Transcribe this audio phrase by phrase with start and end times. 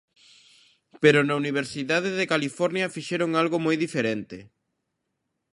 [1.01, 4.37] Pero na Universidade de California fixeron algo moi diferente.